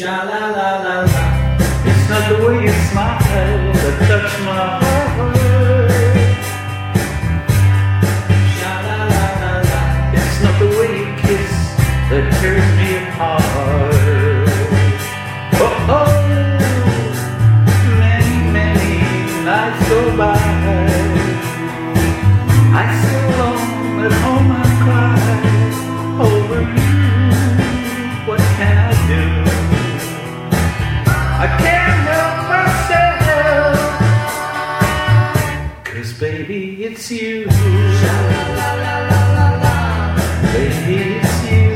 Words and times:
Sha 0.00 0.24
la 0.24 0.40
la 0.56 0.70
la 0.84 0.96
la. 1.12 1.22
It's 1.84 2.04
not 2.08 2.22
the 2.30 2.36
way 2.46 2.56
you 2.64 2.72
smile 2.88 3.18
that 3.82 3.96
touch 4.08 4.32
my 4.46 4.64
heart. 4.80 5.36
Sha 8.56 8.72
la 8.86 8.98
la 9.12 9.24
la 9.42 9.52
la. 9.70 9.80
It's 10.18 10.36
not 10.42 10.56
the 10.58 10.68
way 10.78 10.90
you 11.00 11.08
kiss 11.22 11.52
that 12.10 12.26
tears 12.40 12.68
me 12.78 12.88
apart. 13.02 14.48
Oh 15.64 15.92
oh. 15.98 16.12
Many 18.00 18.36
many 18.56 18.92
nights 19.44 19.88
go 19.88 20.00
by. 20.16 20.38
I. 22.72 23.19
it's 37.12 37.22
you. 37.22 37.44
Baby, 40.52 41.18
it's 41.18 41.50
you. 41.50 41.70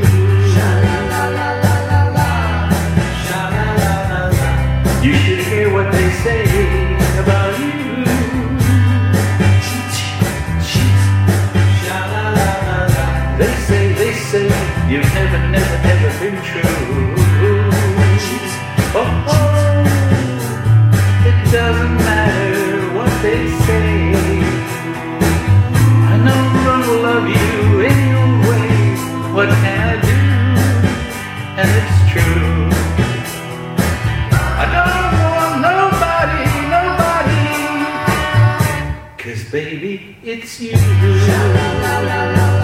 You 5.05 5.13
should 5.13 5.39
hear 5.39 5.73
what 5.73 5.91
they 5.91 6.09
say 6.23 6.43
about 7.19 7.59
you. 7.59 8.05
They 13.37 13.53
say, 13.67 13.93
they 13.93 14.13
say, 14.13 14.45
you've 14.89 15.13
never, 15.13 15.39
never, 15.49 15.77
never 15.83 16.19
been 16.19 16.41
true. 16.43 17.24
Baby, 39.55 40.17
it's 40.21 40.59
you. 40.59 42.54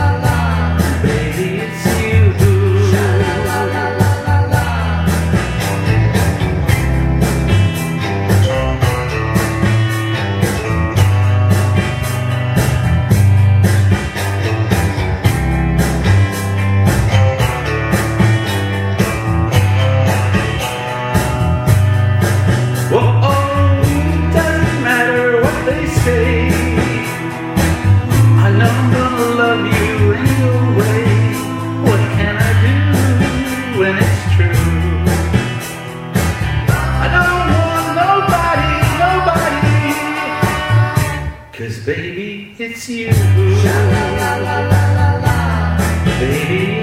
It's 42.71 42.87
you. 42.87 43.07
Baby, 46.19 46.80